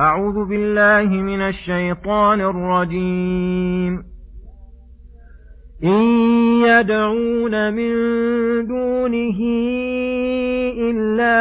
[0.00, 4.02] أعوذ بالله من الشيطان الرجيم.
[5.84, 6.02] إن
[6.62, 7.92] يدعون من
[8.66, 9.38] دونه
[10.90, 11.34] إلا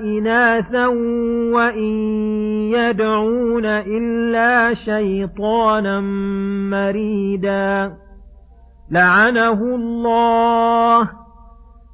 [0.00, 0.86] إناثا
[1.54, 1.92] وإن
[2.72, 6.00] يدعون إلا شيطانا
[6.70, 7.92] مريدا.
[8.90, 11.27] لعنه الله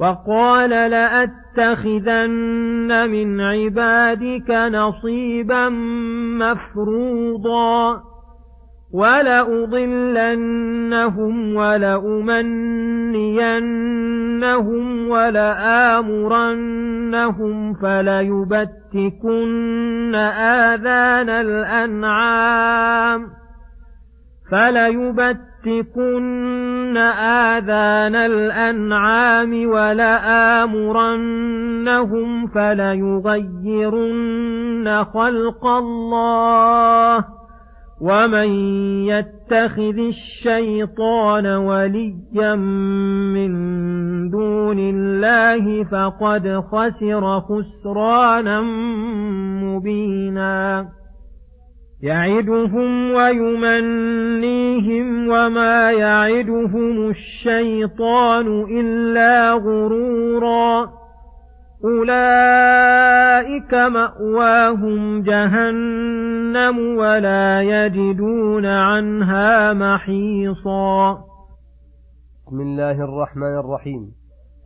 [0.00, 2.30] وقال لأتخذن
[3.10, 5.68] من عبادك نصيبا
[6.38, 8.02] مفروضا
[8.94, 9.94] ولأضلنهم
[11.56, 12.38] ولأمنينهم
[15.08, 16.54] ولآمرنهم
[17.74, 18.54] فليبتكن
[20.14, 23.26] آذان الأنعام
[24.50, 25.47] فليبتكن
[26.96, 30.86] آذان الأنعام ولآمرنهم
[32.46, 34.08] فليغيرن
[35.04, 37.24] خلق الله
[38.00, 38.48] ومن
[39.06, 42.54] يتخذ الشيطان وليا
[43.34, 43.50] من
[44.30, 48.60] دون الله فقد خسر خسرانا
[49.64, 50.88] مبينا
[52.02, 53.88] يعدهم ويمنيهم
[55.28, 60.90] وما يعدهم الشيطان إلا غرورا.
[61.84, 71.18] أولئك مأواهم جهنم ولا يجدون عنها محيصا.
[72.46, 74.10] بسم الله الرحمن الرحيم.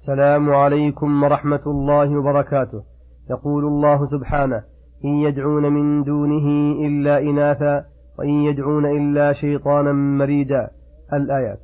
[0.00, 2.82] السلام عليكم ورحمة الله وبركاته.
[3.30, 4.75] يقول الله سبحانه
[5.06, 7.84] إن يدعون من دونه إلا إناثا
[8.18, 10.68] وإن يدعون إلا شيطانا مريدا.
[11.12, 11.58] الآيات.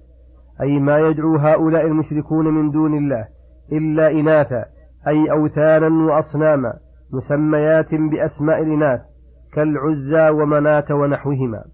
[0.61, 3.25] أي ما يدعو هؤلاء المشركون من دون الله
[3.73, 4.65] إلا إناثا
[5.09, 6.73] أي أوثانا وأصناما
[7.13, 9.01] مسميات بأسماء الإناث
[9.55, 11.65] كالعزى ومناة ونحوهما.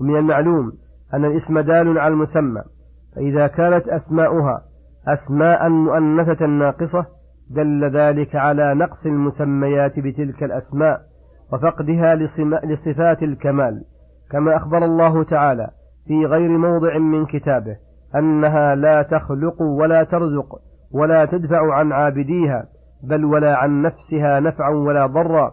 [0.00, 0.72] ومن المعلوم
[1.14, 2.62] أن الاسم دال على المسمى
[3.16, 4.62] فإذا كانت أسماؤها
[5.08, 7.06] أسماء مؤنثة ناقصة
[7.50, 11.00] دل ذلك على نقص المسميات بتلك الأسماء
[11.52, 12.14] وفقدها
[12.64, 13.84] لصفات الكمال
[14.30, 15.68] كما أخبر الله تعالى
[16.06, 17.76] في غير موضع من كتابه
[18.16, 20.58] أنها لا تخلق ولا ترزق
[20.94, 22.64] ولا تدفع عن عابديها
[23.02, 25.52] بل ولا عن نفسها نفعا ولا ضرا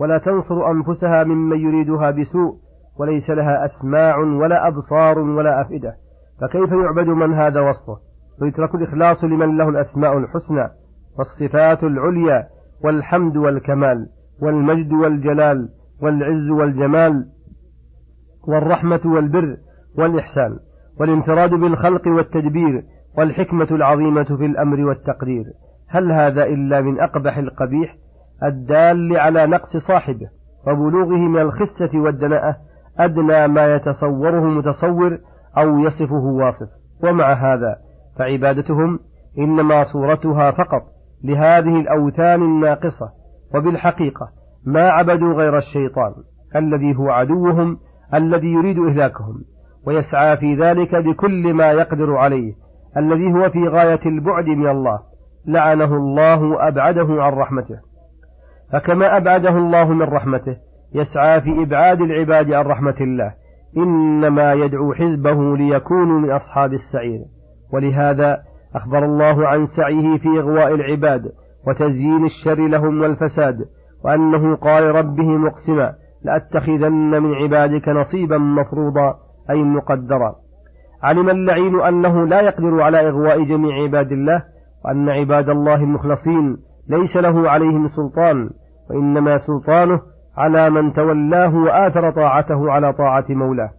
[0.00, 2.54] ولا تنصر أنفسها ممن يريدها بسوء
[3.00, 5.94] وليس لها أسماع ولا أبصار ولا أفئدة.
[6.40, 7.96] فكيف يعبد من هذا وصفه؟
[8.42, 10.68] ويترك الإخلاص لمن له الأسماء الحسنى.
[11.18, 12.48] والصفات العليا
[12.84, 14.06] والحمد والكمال
[14.42, 15.68] والمجد والجلال
[16.02, 17.26] والعز والجمال
[18.48, 19.56] والرحمة والبر
[19.98, 20.58] والإحسان
[21.00, 22.84] والانفراد بالخلق والتدبير
[23.18, 25.44] والحكمة العظيمة في الأمر والتقدير.
[25.88, 27.96] هل هذا إلا من أقبح القبيح
[28.42, 30.28] الدال على نقص صاحبه
[30.66, 32.56] وبلوغه من الخسة والدناءة
[32.98, 35.18] أدنى ما يتصوره متصور
[35.58, 36.68] أو يصفه واصف؟
[37.04, 37.76] ومع هذا
[38.18, 38.98] فعبادتهم
[39.38, 40.82] إنما صورتها فقط
[41.24, 43.08] لهذه الأوثان الناقصة
[43.54, 44.28] وبالحقيقة
[44.66, 46.12] ما عبدوا غير الشيطان
[46.56, 47.78] الذي هو عدوهم
[48.14, 49.42] الذي يريد إهلاكهم
[49.86, 52.52] ويسعى في ذلك بكل ما يقدر عليه
[52.96, 54.98] الذي هو في غاية البعد من الله
[55.46, 57.76] لعنه الله وأبعده عن رحمته
[58.72, 60.56] فكما أبعده الله من رحمته
[60.94, 63.34] يسعى في إبعاد العباد عن رحمة الله
[63.76, 67.20] إنما يدعو حزبه ليكونوا من أصحاب السعير
[67.72, 68.42] ولهذا
[68.74, 71.32] أخبر الله عن سعيه في إغواء العباد
[71.68, 73.56] وتزيين الشر لهم والفساد
[74.04, 75.92] وأنه قال ربه مقسما
[76.24, 79.14] لأتخذن من عبادك نصيبا مفروضا
[79.50, 80.34] أي مقدرا.
[81.02, 84.42] علم اللعين أنه لا يقدر على إغواء جميع عباد الله
[84.84, 86.56] وأن عباد الله المخلصين
[86.88, 88.50] ليس له عليهم سلطان
[88.90, 90.00] وإنما سلطانه
[90.38, 93.70] على من تولاه وآثر طاعته على طاعة مولاه.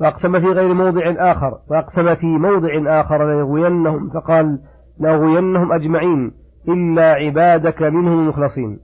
[0.00, 4.58] وأقسم في غير موضع آخر وأقسم في موضع آخر ليغوينهم فقال
[5.00, 6.32] لأغوينهم أجمعين
[6.68, 8.78] إلا عبادك منهم المخلصين.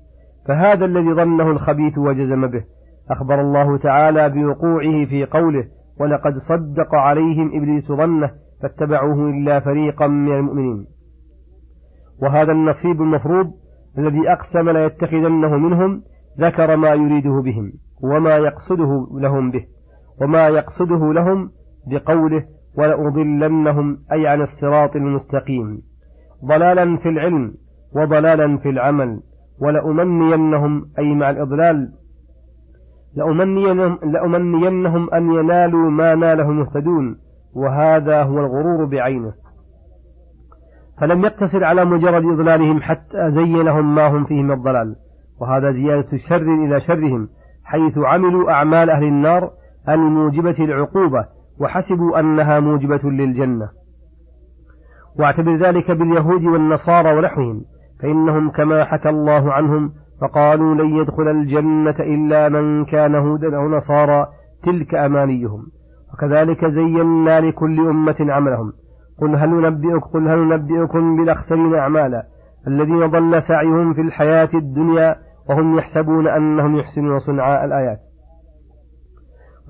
[0.48, 2.64] فهذا الذي ظنه الخبيث وجزم به.
[3.10, 5.64] أخبر الله تعالى بوقوعه في قوله
[6.00, 8.30] ولقد صدق عليهم إبليس ظنه
[8.62, 10.86] فاتبعوه إلا فريقا من المؤمنين.
[12.22, 13.50] وهذا النصيب المفروض
[13.98, 16.02] الذي أقسم ليتخذنه منهم
[16.40, 17.72] ذكر ما يريده بهم
[18.02, 19.64] وما يقصده لهم به.
[20.22, 21.50] وما يقصده لهم
[21.86, 22.44] بقوله
[22.78, 25.82] ولأضلنهم أي عن الصراط المستقيم.
[26.44, 27.54] ضلالا في العلم
[27.96, 29.20] وضلالا في العمل
[29.62, 31.92] ولأمنينهم أي مع الإضلال.
[33.16, 37.16] لأمنينهم, لأمنينهم أن ينالوا ما ناله المهتدون
[37.56, 39.32] وهذا هو الغرور بعينه.
[41.00, 44.96] فلم يقتصر على مجرد إضلالهم حتى زين لهم ما هم فيه من الضلال.
[45.40, 47.28] وهذا زيادة شر إلى شرهم
[47.64, 49.50] حيث عملوا أعمال أهل النار
[49.88, 51.24] الموجبة العقوبة
[51.60, 53.68] وحسبوا أنها موجبة للجنة.
[55.18, 57.64] واعتبر ذلك باليهود والنصارى ونحوهم
[58.02, 64.26] فإنهم كما حكى الله عنهم فقالوا لن يدخل الجنة إلا من كان هودا أو نصارى
[64.62, 65.66] تلك أمانيهم.
[66.14, 68.72] وكذلك زينا لكل أمة عملهم.
[69.20, 72.22] قل هل ننبئكم قل هل ننبئكم بالأخسرين أعمالا؟
[72.66, 75.16] الذين ضل سعيهم في الحياة الدنيا
[75.48, 77.98] وهم يحسبون أنهم يحسنون صنعاء الآيات.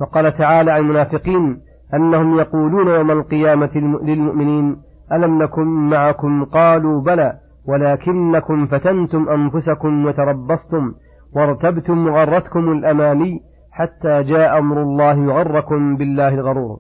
[0.01, 1.61] وقال تعالى عن المنافقين
[1.95, 4.77] أنهم يقولون يوم القيامة للمؤمنين
[5.13, 7.33] ألم نكن معكم؟ قالوا بلى
[7.69, 10.93] ولكنكم فتنتم أنفسكم وتربصتم
[11.37, 13.41] وارتبتم وغرتكم الأماني
[13.73, 16.79] حتى جاء أمر الله يغركم بالله الغرور.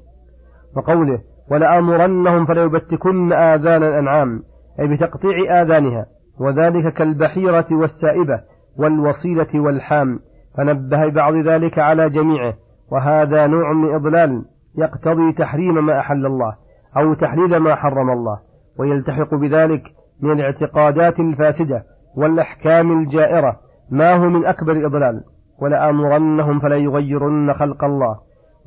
[0.76, 1.18] وقوله
[1.50, 4.40] ولآمرنهم فليبتكن آذان الأنعام
[4.80, 6.06] أي بتقطيع آذانها
[6.40, 8.40] وذلك كالبحيرة والسائبة
[8.78, 10.18] والوصيلة والحام
[10.56, 12.54] فنبه بعض ذلك على جميعه.
[12.94, 14.44] وهذا نوع من إضلال
[14.78, 16.54] يقتضي تحريم ما أحل الله
[16.96, 18.38] أو تحليل ما حرم الله
[18.78, 19.82] ويلتحق بذلك
[20.22, 21.82] من الاعتقادات الفاسدة
[22.16, 23.56] والأحكام الجائرة.
[23.90, 25.20] ما هو من أكبر الإضلال
[25.62, 28.16] ولآمرنهم فلا يغيرن خلق الله.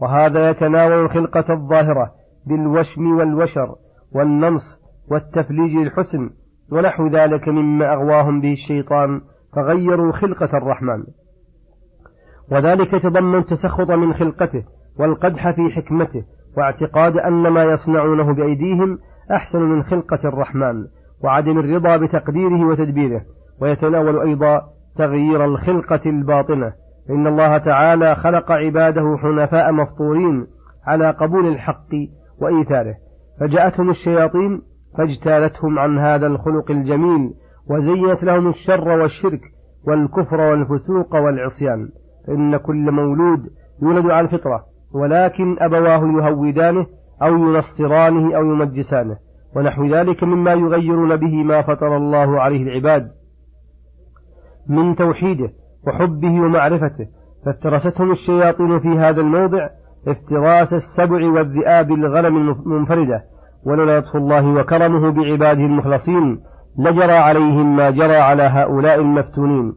[0.02, 2.12] وهذا يتناول الخلقة الظاهرة
[2.48, 3.76] بالوشم والوشر
[4.16, 4.64] والنمص
[5.12, 6.30] والتفليج الحسن
[6.72, 9.22] ونحو ذلك مما أغواهم به الشيطان
[9.56, 11.04] فغيروا خلقة الرحمن.
[12.52, 14.64] وذلك يتضمن تسخط من خلقته
[15.00, 16.24] والقدح في حكمته
[16.58, 18.98] واعتقاد أن ما يصنعونه بأيديهم
[19.32, 20.86] أحسن من خلقة الرحمن
[21.24, 23.22] وعدم الرضا بتقديره وتدبيره
[23.62, 24.62] ويتناول أيضا
[24.98, 26.74] تغيير الخلقة الباطنة.
[27.10, 30.48] إن الله تعالى خلق عباده حنفاء مفطورين
[30.88, 31.90] على قبول الحق
[32.42, 32.96] وإيثاره.
[33.40, 34.62] فجاءتهم الشياطين
[34.98, 37.34] فاجتالتهم عن هذا الخلق الجميل
[37.70, 39.42] وزينت لهم الشر والشرك
[39.88, 41.90] والكفر والفسوق والعصيان.
[42.28, 43.50] فإن كل مولود
[43.82, 44.64] يولد على الفطرة
[44.94, 46.86] ولكن أبواه يهودانه
[47.22, 49.18] أو ينصرانه أو يمجسانه
[49.56, 53.12] ونحو ذلك مما يغيرون به ما فطر الله عليه العباد.
[54.70, 55.50] من توحيده
[55.88, 57.08] وحبه ومعرفته
[57.46, 59.70] فافترستهم الشياطين في هذا الموضع
[60.08, 63.24] افتراس السبع والذئاب الغنم المنفردة
[63.66, 66.40] ولولا لطف الله وكرمه بعباده المخلصين
[66.80, 69.74] لجرى عليهم ما جرى على هؤلاء المفتونين.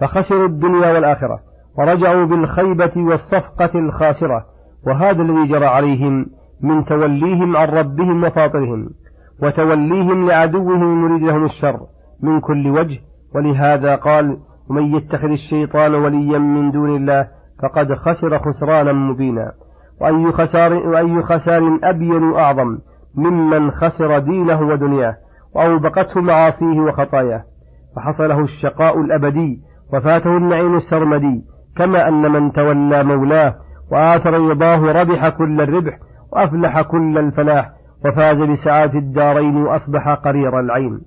[0.00, 1.40] فخسروا الدنيا والآخرة.
[1.78, 4.44] ورجعوا بالخيبة والصفقة الخاسرة
[4.86, 6.26] وهذا الذي جرى عليهم
[6.62, 8.90] من توليهم عن ربهم وفاطرهم
[9.42, 11.80] وتوليهم لعدوهم يريد لهم الشر
[12.22, 12.98] من كل وجه
[13.34, 14.38] ولهذا قال
[14.70, 17.28] ومن يتخذ الشيطان وليا من دون الله
[17.62, 19.52] فقد خسر خسرانا مبينا
[20.00, 22.78] وأي خسار, وأي خسار أبين وأعظم
[23.14, 25.16] ممن خسر دينه ودنياه
[25.54, 27.44] وأوبقته معاصيه وخطاياه
[27.96, 29.60] فحصله الشقاء الأبدي
[29.94, 31.42] وفاته النعيم السرمدي
[31.76, 33.54] كما أن من تولى مولاه
[33.92, 35.98] وآثر رضاه ربح كل الربح
[36.32, 37.70] وأفلح كل الفلاح
[38.04, 41.00] وفاز بسعادة الدارين وأصبح قرير العين.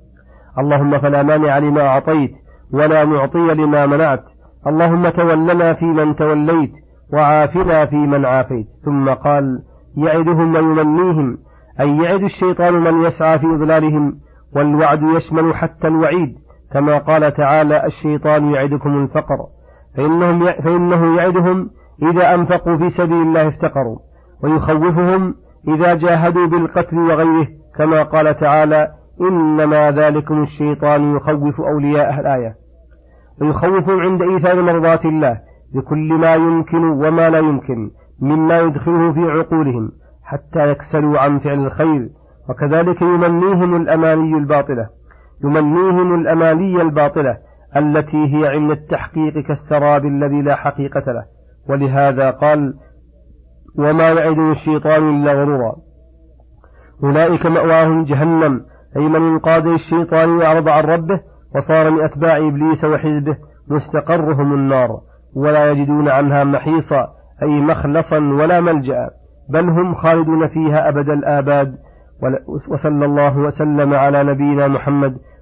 [0.60, 2.32] اللهم فلا مانع لما أعطيت
[2.74, 4.24] ولا معطي لما منعت.
[4.68, 6.72] اللهم تولنا في من توليت
[7.14, 8.68] وعافنا في من عافيت.
[8.86, 9.60] ثم قال
[9.98, 11.38] يعدهم ويمنيهم
[11.80, 14.14] أي يعد الشيطان من يسعى في إضلالهم
[14.56, 16.36] والوعد يشمل حتى الوعيد.
[16.74, 19.55] كما قال تعالى الشيطان يعدكم الفقر.
[19.98, 21.70] فإنهم فإنه يعدهم
[22.04, 23.98] إذا أنفقوا في سبيل الله افتقروا
[24.44, 25.36] ويخوفهم
[25.68, 27.48] إذا جاهدوا بالقتل وغيره
[27.78, 28.88] كما قال تعالى
[29.22, 32.56] إنما ذلكم الشيطان يخوف أولياء الآية.
[33.42, 35.40] ويخوفهم عند إيثار مرضات الله
[35.76, 37.90] بكل ما يمكن وما لا يمكن
[38.22, 39.92] مما يدخله في عقولهم
[40.24, 42.10] حتى يكسلوا عن فعل الخير.
[42.50, 44.90] وكذلك يمنيهم الأماني الباطلة
[45.44, 47.38] يمنيهم الأماني الباطلة
[47.78, 51.24] التي هي علم التحقيق كالسراب الذي لا حقيقة له.
[51.70, 52.74] ولهذا قال
[53.80, 55.76] وما يعد الشيطان إلا غرورا.
[57.04, 58.62] أولئك مأواهم جهنم.
[58.98, 61.20] أي من انقاد الشيطان وأعرض عن ربه
[61.56, 63.38] وصار من أتباع إبليس وحزبه
[63.70, 64.90] مستقرهم النار
[65.36, 67.08] ولا يجدون عنها محيصا
[67.44, 69.10] أي مخلصا ولا ملجأ.
[69.50, 71.76] بل هم خالدون فيها أبد الآباد.
[72.70, 75.18] وصلى الله وسلم على نبينا محمد